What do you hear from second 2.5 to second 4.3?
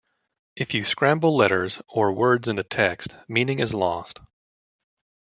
a text, meaning is lost.